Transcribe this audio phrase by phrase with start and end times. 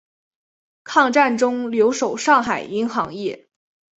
[0.83, 3.47] 抗战中留守上海银行业。